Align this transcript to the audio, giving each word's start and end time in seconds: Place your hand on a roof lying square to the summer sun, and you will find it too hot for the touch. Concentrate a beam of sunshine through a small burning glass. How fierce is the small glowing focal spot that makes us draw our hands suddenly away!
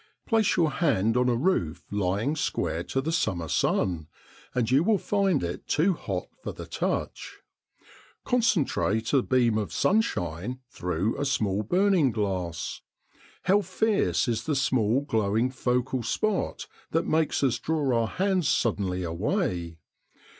Place 0.25 0.57
your 0.57 0.71
hand 0.71 1.15
on 1.15 1.29
a 1.29 1.35
roof 1.35 1.83
lying 1.91 2.35
square 2.35 2.83
to 2.85 3.01
the 3.01 3.11
summer 3.11 3.47
sun, 3.47 4.07
and 4.55 4.71
you 4.71 4.83
will 4.83 4.97
find 4.97 5.43
it 5.43 5.67
too 5.67 5.93
hot 5.93 6.27
for 6.41 6.51
the 6.51 6.65
touch. 6.65 7.37
Concentrate 8.25 9.13
a 9.13 9.21
beam 9.21 9.59
of 9.59 9.71
sunshine 9.71 10.59
through 10.71 11.19
a 11.21 11.25
small 11.25 11.61
burning 11.61 12.11
glass. 12.11 12.81
How 13.43 13.61
fierce 13.61 14.27
is 14.27 14.45
the 14.45 14.55
small 14.55 15.01
glowing 15.01 15.51
focal 15.51 16.01
spot 16.01 16.65
that 16.89 17.05
makes 17.05 17.43
us 17.43 17.59
draw 17.59 17.95
our 17.95 18.07
hands 18.07 18.49
suddenly 18.49 19.03
away! 19.03 19.77